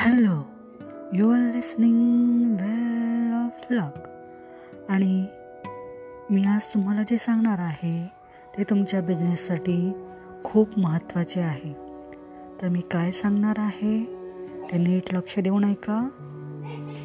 Hello 0.00 0.48
you 1.12 1.30
are 1.30 1.54
listening 1.54 2.52
well 2.52 3.32
of 3.34 3.72
luck. 3.72 4.08
आणि 4.90 5.26
मी 6.30 6.44
आज 6.44 6.66
तुम्हाला 6.66 7.02
जे 7.02 7.18
सांगणार 7.18 7.58
आहे 7.58 8.06
ते 8.58 8.64
तुमच्या 8.64 9.00
बिझनेससाठी 9.00 9.92
खूप 10.44 10.78
महत्त्वाचे 10.78 11.40
आहे. 11.40 11.72
तर 12.62 12.68
मी 12.68 12.80
काय 12.80 13.10
सांगणार 13.10 13.54
आहे 13.58 14.04
ते 14.72 14.78
नीट 14.78 15.14
लक्ष 15.14 15.38
देऊन 15.38 15.64
ऐका. 15.64 16.08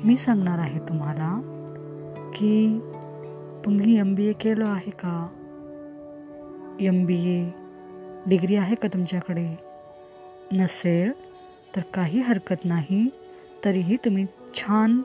मी 0.03 0.17
सांगणार 0.17 0.59
आहे 0.59 0.79
तुम्हाला 0.79 1.41
की 2.35 2.79
तुम्ही 3.65 3.99
एम 3.99 4.15
बी 4.15 4.27
ए 4.27 4.33
केलं 4.33 4.65
आहे 4.65 4.91
का? 4.91 5.27
एम 6.79 7.05
बी 7.05 7.15
ए 7.15 7.51
डिग्री 8.25 8.55
आहे 8.55 8.75
का 8.75 8.87
तुमच्याकडे? 8.87 9.59
नसेल 10.51 11.34
तर 11.75 11.81
काही 11.93 12.19
हरकत 12.19 12.65
नाही 12.65 13.07
तरीही 13.65 13.95
तुम्ही 13.95 14.25
छान 14.55 15.01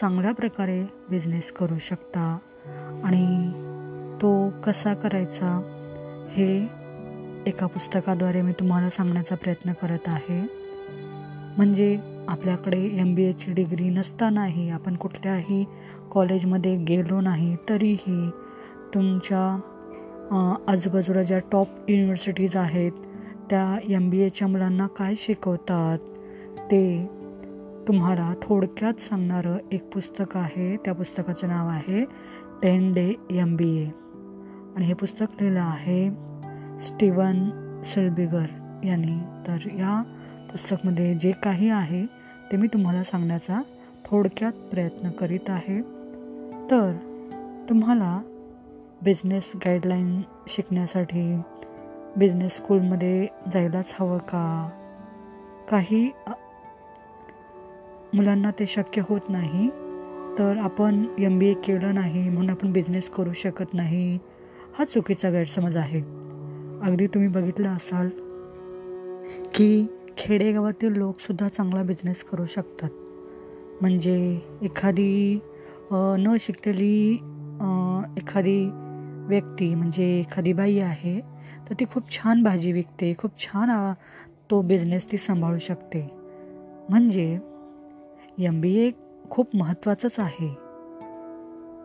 चांगल्या 0.00 0.32
प्रकारे 0.32 0.82
बिझनेस 1.10 1.50
करू 1.52 1.78
शकता. 1.78 2.38
आणि 3.04 3.50
तो 4.22 4.32
कसा 4.64 4.94
करायचा 4.94 5.50
हे 6.30 6.48
एका 7.46 7.66
पुस्तकाद्वारे 7.66 8.42
मी 8.42 8.52
तुम्हाला 8.52 8.90
सांगण्याचा 8.90 9.34
प्रयत्न 9.34 9.72
करत 9.72 10.08
आहे. 10.08 10.40
म्हणजे 11.56 11.98
आपल्याकडे 12.28 12.78
एम 13.00 13.14
बी 13.14 13.24
एची 13.24 13.52
डिग्री 13.52 13.88
नसतानाही 13.90 14.68
आपण 14.70 14.96
कुठल्याही 14.96 15.64
कॉलेजमध्ये 16.10 16.76
गेलो 16.76 17.20
नाही 17.20 17.56
तरीही 17.68 18.30
तुमच्या 18.94 19.40
आजूबाजूला 20.68 21.22
ज्या 21.22 21.38
टॉप 21.52 21.90
युनिव्हर्सिटीज 21.90 22.56
आहेत 22.56 22.92
त्या 23.50 23.78
एम 23.88 24.10
बी 24.10 24.20
एच्या 24.20 24.48
मुलांना 24.48 24.86
काय 24.86 25.14
शिकवतात 25.16 25.98
ते 26.70 27.10
तुम्हाला 27.88 28.32
थोडक्यात 28.42 29.00
सांगणारं 29.00 29.56
एक 29.72 29.92
पुस्तक 29.94 30.36
आहे. 30.36 30.76
त्या 30.76 30.94
पुस्तकाचं 30.94 31.48
नाव 31.48 31.68
आहे 31.68 32.04
ten 32.62 32.92
day 32.92 33.14
M 33.30 33.56
B 33.56 33.76
A 33.82 33.86
आणि 34.76 34.84
हे 34.84 34.94
पुस्तक 34.94 35.26
लिहिलं 35.40 35.60
आहे 35.60 36.10
स्टीवन 36.80 37.48
सिल्बिगर 37.84 38.46
यांनी. 38.84 39.18
तर 39.46 39.68
या 39.72 40.02
पुस्तकमध्ये 40.52 41.14
जे 41.14 41.32
काही 41.32 41.68
आहे 41.70 42.06
ते 42.52 42.56
मी 42.56 42.66
तुम्हाला 42.66 43.04
सांगण्याचा 43.04 43.62
थोडक्यात 44.04 44.52
प्रयत्न 44.52 45.10
करीत 45.10 45.50
आहे. 45.50 45.80
तर 46.70 46.92
तुम्हाला 47.68 48.20
बिझनेस 49.04 49.52
गाईडलाईन 49.56 50.20
शिकण्यासाठी 50.48 51.40
बिझनेस 52.18 52.56
स्कूलमध्ये 52.56 53.26
जायलाच 53.52 53.94
हवं 53.98 54.18
का? 54.28 54.68
काही 55.70 56.10
मुलांना 58.14 58.50
ते 58.58 58.66
शक्य 58.66 59.02
होत 59.08 59.28
नाही 59.28 59.68
तर 60.38 60.58
आपण 60.62 61.04
एम 61.18 61.38
बी 61.38 61.48
ए 61.48 61.54
केलं 61.64 61.94
नाही 61.94 62.28
म्हणून 62.28 62.50
आपण 62.50 62.72
बिझनेस 62.72 63.08
करू 63.10 63.32
शकत 63.32 63.74
नाही 63.74 64.18
हा 64.78 64.84
चुकीचा 64.84 65.30
गैरसमज 65.30 65.76
आहे. 65.76 66.00
अगदी 66.82 67.06
तुम्ही 67.06 67.28
बघितलं 67.28 67.68
असाल 67.68 68.08
की 69.54 69.86
खेडेगावातील 70.18 70.96
लोकसुद्धा 70.96 71.48
चांगला 71.48 71.82
बिझनेस 71.82 72.22
करू 72.24 72.46
शकतात. 72.46 72.90
म्हणजे 73.80 74.38
एखादी 74.62 75.38
न 75.92 76.34
शिकलेली 76.40 77.12
एखादी 78.16 78.64
व्यक्ती 79.28 79.74
म्हणजे 79.74 80.04
एखादी 80.18 80.52
बाई 80.52 80.78
आहे 80.78 81.20
तर 81.68 81.74
ती 81.80 81.84
खूप 81.90 82.10
छान 82.10 82.42
भाजी 82.42 82.72
विकते 82.72 83.12
खूप 83.18 83.38
छान 83.38 83.70
तो 84.50 84.60
बिझनेस 84.62 85.10
ती 85.12 85.18
सांभाळू 85.18 85.58
शकते. 85.58 86.08
म्हणजे 86.88 87.38
एम 88.38 88.60
बी 88.60 88.74
ए 88.76 88.90
खूप 89.30 89.56
महत्त्वाचंच 89.56 90.16
आहे. 90.18 90.48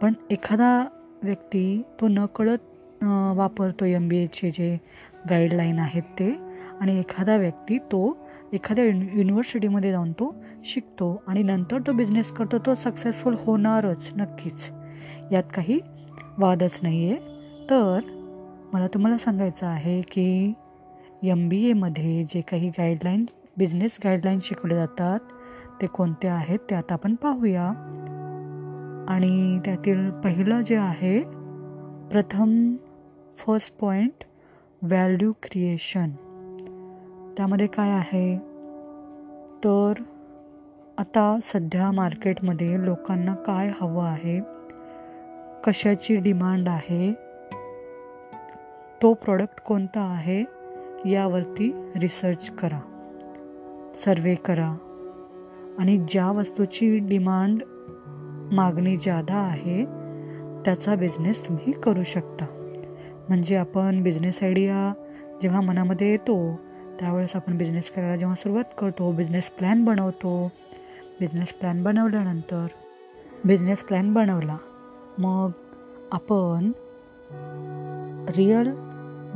पण 0.02 0.14
एखादा 0.32 0.88
व्यक्ती 1.24 1.82
तो 2.02 2.08
नकळत 2.08 3.04
वापरतो 3.36 3.86
एम 3.86 4.08
बी 4.08 4.18
एचे 4.18 4.52
जे 4.52 4.78
गाईडलाईन 5.30 5.80
आहेत 5.80 6.04
ते 6.20 6.32
आणि 6.82 7.00
एखादा 7.00 7.36
व्यक्ती 7.38 7.78
तो 7.78 8.18
एखाद्या 8.54 8.86
युनिव्हर्सिटीमध्ये 8.86 9.92
जाऊन 9.92 10.12
तो 10.12 10.34
शिकतो 10.66 11.24
आणि 11.28 11.44
नंतर 11.44 11.80
तो 11.88 11.92
बिझनेस 11.94 12.32
करतो 12.32 12.58
तो 12.58 12.76
सक्सेसफुल 12.76 13.36
होणारच 13.40 14.10
नक्कीच. 14.16 14.70
यात 15.32 15.44
काही 15.54 15.80
वादच 16.38 16.80
नाही 16.84 17.12
आहे 17.12 17.16
तर 17.70 18.00
मला 18.74 18.88
तुम्हाला 18.88 19.18
सांगायचं 19.18 19.68
आहे 19.68 20.02
की 20.02 20.54
एम 21.24 21.50
बी 21.50 21.70
एमध्ये 21.70 22.24
जे 22.24 22.42
काही 22.42 22.70
गाईडलाईन 22.70 23.26
बिझनेस 23.58 23.98
गाईडलाईन 24.04 24.40
शिकवले 24.44 24.76
जातात 24.76 25.20
ते 25.82 25.86
कोणते 25.86 26.28
आहेत 26.28 26.60
ते 26.70 26.76
आता 26.76 26.94
आपण 26.94 27.16
पाहूया. 27.16 27.72
आणि 29.10 29.60
त्यातील 29.66 30.12
पहिलं 30.12 30.62
जे 30.62 30.76
आहे 30.76 31.20
प्रथम 32.12 32.76
फर्स्ट 33.38 33.78
पॉईंट 33.78 34.24
व्हॅल्यू 34.82 35.32
क्रिएशन 35.32 36.10
त्यामध्ये 37.38 37.68
काय 37.68 37.90
आहे? 37.90 38.38
तर 39.64 39.94
आता 40.98 41.40
सध्या 41.44 41.92
मार्केटमध्ये 41.92 42.86
लोकांना 42.86 43.34
काय 43.36 43.72
हवं 43.82 44.06
आहे? 44.06 44.57
कशाची 45.68 46.16
डिमांड 46.16 46.70
आहे? 46.70 47.14
तो 49.02 49.14
प्रॉडक्ट 49.14 49.60
कोणता 49.60 50.02
आहे? 50.02 50.44
यावरती 51.12 51.92
रिसर्च 51.96 52.50
करा. 52.50 52.80
सर्वे 53.96 54.36
करा. 54.36 54.78
आणि 55.80 56.06
ज्या 56.08 56.32
वस्तूची 56.32 56.98
डिमांड 56.98 57.62
मागणी 58.54 58.98
जादा 58.98 59.36
आहे 59.36 59.86
त्याचा 60.66 60.96
बिझनेस 60.96 61.48
तुम्ही 61.48 61.74
करू 61.74 62.04
शकता. 62.04 62.46
म्हणजे 63.30 63.56
आपण 63.56 64.04
बिझनेस 64.04 64.44
आयडिया 64.44 64.94
जेव्हा 65.42 65.62
मनामध्ये 65.62 66.12
येतो 66.12 66.60
त्यावेळेस 67.00 67.36
आपण 67.36 67.58
बिझनेस 67.58 67.92
करायला 67.92 68.16
जेव्हा 68.16 68.36
सुरुवात 68.36 68.74
करतो 68.78 69.12
बिझनेस 69.12 69.50
प्लॅन 69.50 69.86
बनवतो. 69.86 70.52
बिझनेस 71.20 71.54
प्लॅन 71.54 71.84
बनवल्यानंतर 71.84 72.68
बिझनेस 73.46 73.84
प्लॅन 73.84 74.14
बनवला 74.14 74.58
मग 75.20 75.50
आपण 76.12 76.72
रिअल 78.38 78.72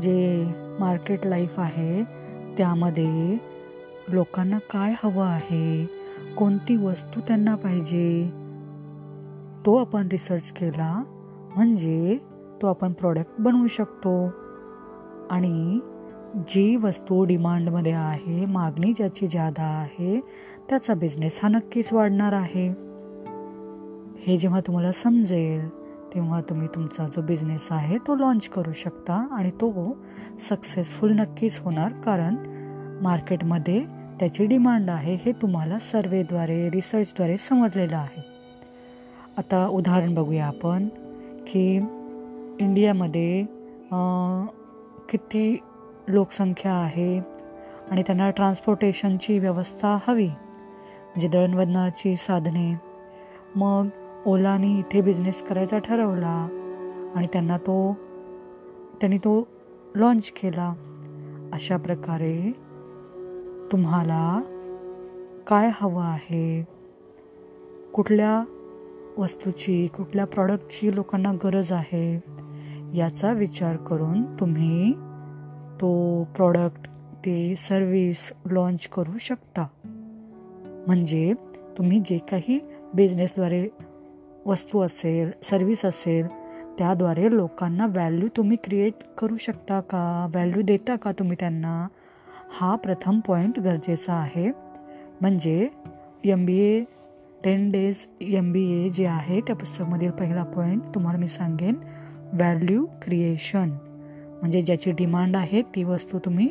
जे 0.01 0.47
मार्केट 0.79 1.25
लाईफ 1.25 1.59
आहे 1.59 2.03
त्यामध्ये 2.57 3.37
लोकांना 4.09 4.57
काय 4.57 4.93
हवं 5.03 5.25
आहे 5.25 5.85
कोणती 6.37 6.75
वस्तू 6.75 7.21
त्यांना 7.27 7.55
पाहिजे 7.55 8.29
तो 9.65 9.75
आपण 9.75 10.07
रिसर्च 10.11 10.51
केला. 10.51 11.03
म्हणजे 11.55 12.17
तो 12.61 12.67
आपण 12.67 12.93
प्रॉडक्ट 12.93 13.41
बनवू 13.41 13.67
शकतो. 13.67 14.25
आणि 15.29 15.79
जी 16.47 16.75
वस्तू 16.75 17.25
डिमांडमध्ये 17.25 17.91
आहे 17.91 18.45
मागणी 18.45 18.93
ज्याची 18.93 19.27
जादा 19.27 19.63
आहे 19.63 20.19
त्याचा 20.69 20.93
बिझनेस 20.93 21.39
हा 21.43 21.49
नक्कीच 21.49 21.93
वाढणार 21.93 22.33
आहे. 22.33 22.90
हे 24.25 24.35
जेव्हा 24.37 24.59
तुम्हाला 24.61 24.91
समजेल 24.91 25.67
तेव्हा 26.13 26.39
तुम्ही 26.41 26.67
तुमचा 26.67 27.05
जो 27.07 27.21
बिझनेस 27.21 27.67
आहे 27.71 27.97
तो 27.97 28.15
लॉन्च 28.15 28.47
करू 28.49 28.71
शकता 28.73 29.13
आणि 29.31 29.49
तो 29.51 29.97
सक्सेसफुल 30.39 31.11
नक्कीच 31.11 31.59
होणार. 31.59 31.91
कारण 32.05 32.35
मार्केटमध्ये 33.01 33.79
त्याची 34.19 34.45
डिमांड 34.45 34.89
आहे 34.89 35.15
हे 35.15 35.31
तुम्हाला 35.31 35.79
सर्वेद्वारे 35.79 36.69
रिसर्चद्वारे 36.69 37.37
समजलेलं 37.37 37.97
आहे. 37.97 38.21
आता 39.37 39.65
उदाहरण 39.67 40.13
बघूया 40.13 40.45
आपण 40.45 40.87
की 41.47 41.65
इंडियामध्ये 42.59 43.43
किती 45.09 45.57
लोकसंख्या 46.07 46.73
आहे 46.73 47.17
आणि 47.91 48.01
त्यांना 48.01 48.29
ट्रान्सपोर्टेशनची 48.29 49.39
व्यवस्था 49.39 49.97
हवी 50.07 50.27
म्हणजे 50.27 51.27
दळणवळणाची 51.27 52.15
साधने. 52.15 52.71
मग 53.55 53.87
ओलाने 54.25 54.79
इथे 54.79 55.01
बिझनेस 55.01 55.43
करायचा 55.43 55.77
ठरवला 55.77 56.47
आणि 57.15 57.27
त्यांना 57.33 57.57
तो 57.57 57.97
त्यांनी 58.99 59.17
तो 59.17 59.47
लॉन्च 59.95 60.31
केला. 60.31 60.73
अशा 61.53 61.77
प्रकारे 61.77 62.51
तुम्हाला 63.71 64.41
काय 65.47 65.69
हवं 65.73 66.03
आहे? 66.03 66.67
कुठल्या 67.93 68.43
वस्तूची 69.17 69.87
कुठल्या 69.87 70.25
प्रॉडक्टची 70.25 70.95
लोकांना 70.95 71.33
गरज 71.33 71.71
आहे? 71.71 72.23
याचा 72.93 73.31
विचार 73.31 73.75
करून 73.75 74.23
तुम्ही 74.39 74.93
तो 75.81 76.23
प्रॉडक्ट 76.23 76.89
ती 77.25 77.55
सर्विस 77.55 78.33
लॉन्च 78.45 78.87
करू 78.87 79.17
शकता. 79.17 79.67
म्हणजे 80.87 81.33
तुम्ही 81.77 81.99
जे 81.99 82.17
काही 82.17 82.59
बिझनेसद्वारे 82.93 83.67
वस्तू 84.47 84.79
असेल 84.81 85.31
सर्विस 85.43 85.85
असेल 85.85 86.27
त्याद्वारे 86.77 87.29
लोकांना 87.35 87.85
व्हॅल्यू 87.85 88.27
तुम्ही 88.37 88.57
क्रिएट 88.63 89.03
करू 89.17 89.35
शकता 89.37 89.79
का? 89.79 90.27
व्हॅल्यू 90.33 90.61
देता 90.61 90.95
का 90.95 91.11
तुम्ही 91.11 91.37
त्यांना? 91.39 91.87
हा 92.59 92.75
प्रथम 92.75 93.19
पॉईंट 93.19 93.59
गरजेचा 93.59 94.13
आहे. 94.13 94.49
म्हणजे 95.21 95.67
M 96.25 96.45
B 96.45 96.57
A 96.59 96.83
ten 97.43 97.69
days 97.71 98.05
M 98.21 98.51
B 98.51 98.63
A 98.73 98.89
जे 98.89 99.05
आहे 99.05 99.39
त्या 99.41 99.55
पुस्तकामधील 99.55 100.11
पहिला 100.11 100.43
पॉईंट 100.55 100.83
तुम्हाला 100.95 101.19
मी 101.19 101.27
सांगेन. 101.27 101.75
व्हॅल्यू 102.33 102.85
क्रिएशन 103.01 103.69
म्हणजे 104.41 104.61
ज्याची 104.61 104.91
डिमांड 104.91 105.35
आहे 105.35 105.61
ती 105.75 105.83
वस्तू 105.83 106.19
तुम्ही 106.25 106.49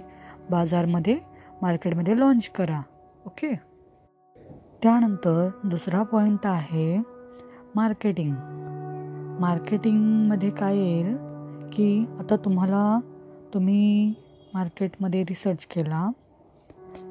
बाजारमध्ये 0.50 1.16
मार्केटमध्ये 1.62 2.18
लॉन्च 2.18 2.48
करा. 2.48 2.80
ओके 3.26 3.54
त्यानंतर 4.82 5.48
दुसरा 5.64 6.02
पॉईंट 6.02 6.46
आहे 6.46 6.96
मार्केटिंग. 7.76 8.34
मार्केटिंगमध्ये 9.40 10.50
काय 10.50 10.76
येईल 10.76 11.16
की 11.72 12.04
आता 12.20 12.36
तुम्हाला 12.36 13.00
तुम्ही 13.54 14.14
मार्केटमध्ये 14.54 15.22
रिसर्च 15.22 15.66
केला. 15.66 16.10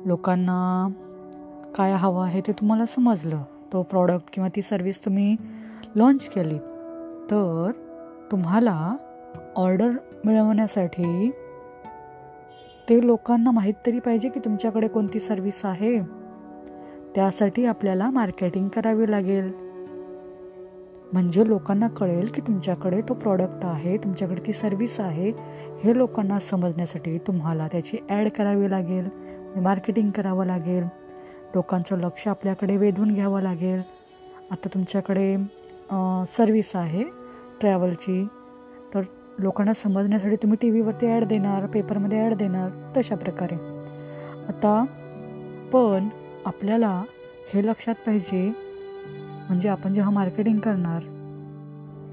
लोकांना 0.06 0.90
काय 1.76 1.94
हवं 1.94 2.24
आहे 2.24 2.42
ते 2.42 2.52
तुम्हाला 2.52 2.86
समजलं. 2.86 3.44
तो 3.74 3.84
प्रॉडक्ट 3.84 4.26
किंवा 4.34 4.50
ती 4.56 4.62
सर्विस 4.62 5.06
तुम्ही 5.06 5.36
लॉन्च 5.96 6.30
केली. 6.30 6.58
तर 7.32 7.72
तुम्हाला 8.32 8.96
ऑर्डर 9.56 9.92
मिळवण्यासाठी 10.26 11.32
ते 12.90 13.08
लोकांना 13.08 13.52
माहीत 13.52 13.74
तरी 13.86 14.00
पाहिजे 14.00 14.30
की 14.30 14.40
तुमच्याकडे 14.40 14.88
कोणती 14.88 15.20
सर्विस 15.20 15.66
आहे. 15.66 16.02
त्यासाठी 17.16 17.66
आपल्याला 17.66 18.10
मार्केटिंग 18.10 18.70
करावी 18.70 19.12
लागेल. 19.12 19.69
म्हणजे 21.14 21.48
लोकांना 21.48 21.88
कळेल 21.88 22.30
की 22.34 22.42
तुमच्याकडे 22.42 23.02
तो 23.10 23.14
प्रॉडक्ट 23.14 23.66
आहे 23.66 23.98
तुमच्याकडे 23.98 24.42
ती 24.48 24.54
सर्विस 24.54 25.00
आहे 25.00 25.30
हे 25.84 25.98
लोकांना 25.98 26.40
समजण्यासाठी 26.40 27.18
तुम्हाला 27.28 27.68
त्याची 27.72 27.98
ॲड 28.10 28.30
करावी 28.38 28.70
लागेल 28.70 29.08
मार्केटिंग 29.56 30.10
करावं 30.12 30.46
लागेल 30.46 30.84
लोकांचं 31.56 31.98
लक्ष 31.98 32.28
आपल्याकडे 32.28 32.76
वेधून 32.78 33.14
घ्यावं 33.14 33.42
लागेल. 33.42 33.82
आता 34.52 34.70
तुमच्याकडे 34.74 35.36
सर्विस 36.28 36.76
आहे 36.76 37.04
ट्रॅव्हलची 37.62 38.24
तर 38.94 39.02
लोकांना 39.40 39.74
समजण्यासाठी 39.74 40.36
तुम्ही 40.36 40.58
टी 40.62 40.70
व्हीवरती 40.70 41.08
ॲड 41.08 41.24
देणार 41.24 41.66
पेपरमध्ये 41.66 42.20
ॲड 42.20 42.34
देणार 42.34 42.70
तशा 42.98 43.16
प्रकारे. 43.16 43.56
आता 44.50 44.84
पण 45.74 46.08
आपल्याला 46.46 47.02
हे 47.54 47.66
लक्षात 47.66 47.96
पाहिजे 48.06 48.50
म्हणजे 49.50 49.69
आपण 49.69 49.94
जेव्हा 49.94 50.12
मार्केटिंग 50.12 50.60
करणार 50.60 51.01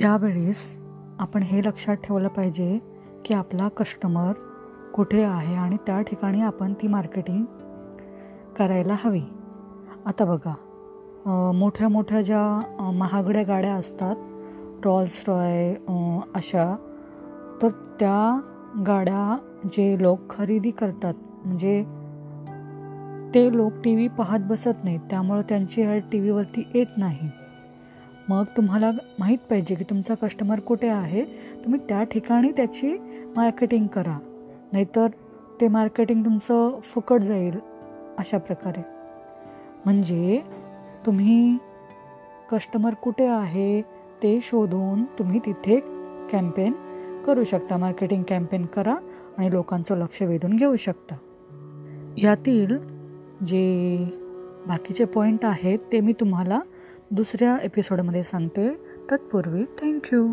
त्यावेळेस 0.00 0.76
आपण 1.18 1.42
हे 1.42 1.60
लक्षात 1.60 1.96
ठेवलं 1.96 2.28
पाहिजे 2.28 2.78
की 3.24 3.34
आपला 3.34 3.68
कस्टमर 3.68 4.32
कुठे 4.94 5.22
आहे 5.22 5.54
आणि 5.54 5.76
त्या 5.86 6.00
ठिकाणी 6.00 6.40
आपण 6.40 6.72
ती 6.72 6.88
मार्केटिंग 6.88 7.44
करायला 8.58 8.96
हवी. 9.04 9.22
आता 10.06 10.24
बघा 10.24 10.54
मोठ्या 11.54 11.88
मोठ्या 11.88 12.22
ज्या 12.22 12.92
महागड्या 12.94 13.42
गाड्या 13.42 13.72
असतात 13.72 14.16
रॉल्स 14.84 15.24
रॉय 15.28 15.74
अशा 16.34 16.76
तर 17.62 17.68
त्या 17.68 18.40
गाड्या 18.86 19.36
जे 19.64 20.02
लोक 20.02 20.18
खरेदी 20.30 20.70
करतात 20.70 21.14
म्हणजे 21.44 21.84
ते 23.36 23.56
लोक 23.56 23.72
टी 23.84 23.94
व्ही 23.94 24.08
पाहत 24.08 24.38
बसत 24.40 24.84
नाहीत 24.84 25.00
त्यामुळं 25.10 25.42
त्यांची 25.48 25.82
ॲड 25.82 26.02
टी 26.12 26.18
व्हीवरती 26.18 26.70
येत 26.74 26.86
नाही. 26.96 27.28
मग 28.28 28.44
तुम्हाला 28.56 28.90
माहीत 29.18 29.38
पाहिजे 29.50 29.74
की 29.74 29.84
तुमचा 29.84 30.14
कस्टमर 30.14 30.60
कुठे 30.60 30.88
आहे 30.88 31.24
तुम्ही 31.64 31.80
त्या 31.88 32.02
ठिकाणी 32.02 32.52
त्याची 32.52 32.96
मार्केटिंग 33.36 33.86
करा. 33.86 34.18
नाहीतर 34.72 35.06
ते 35.60 35.68
मार्केटिंग 35.68 36.24
तुमचं 36.24 36.80
फुकट 36.82 37.20
जाईल 37.20 37.58
अशा 38.18 38.38
प्रकारे. 38.38 38.82
म्हणजे 39.84 40.42
तुम्ही 41.06 41.58
कस्टमर 42.52 42.94
कुठे 42.94 43.26
आहे 43.26 43.82
ते 44.22 44.38
शोधून 44.42 45.04
तुम्ही 45.04 45.40
तिथे 45.46 45.80
कॅम्पेन 46.32 46.72
करू 47.26 47.44
शकता. 47.44 47.76
मार्केटिंग 47.76 48.22
कॅम्पेन 48.22 48.66
करा 48.66 48.96
आणि 49.38 49.50
लोकांचं 49.50 49.96
लक्ष 49.96 50.22
वेधून 50.22 50.56
घेऊ 50.56 50.76
शकता. 50.76 51.16
यातील 52.16 52.95
जे 53.44 53.96
बाकीचे 54.66 55.04
पॉईंट 55.04 55.44
आहेत 55.44 55.78
ते 55.92 56.00
मी 56.00 56.12
तुम्हाला 56.12 56.60
दुसऱ्या 57.10 57.56
एपिसोडमध्ये 57.62 58.22
सांगते. 58.22 58.68
तत्पूर्वी 59.10 59.64
थँक्यू 59.80 60.26